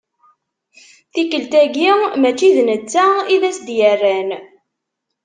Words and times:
Tikkelt-agi 1.13 1.89
mačči 2.21 2.49
d 2.55 2.57
netta 2.63 3.05
i 3.33 3.35
d 3.41 3.43
as-d-yerran. 3.49 4.29